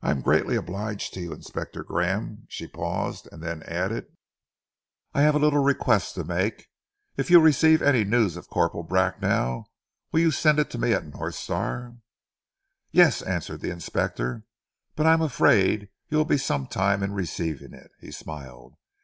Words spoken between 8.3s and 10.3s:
of Corporal Bracknell will you